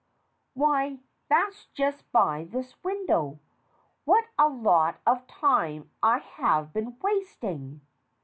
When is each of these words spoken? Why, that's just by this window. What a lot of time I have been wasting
Why, 0.55 0.97
that's 1.29 1.67
just 1.75 2.11
by 2.11 2.45
this 2.49 2.73
window. 2.83 3.37
What 4.03 4.25
a 4.39 4.49
lot 4.49 4.99
of 5.05 5.27
time 5.27 5.91
I 6.01 6.17
have 6.17 6.73
been 6.73 6.97
wasting 7.03 7.81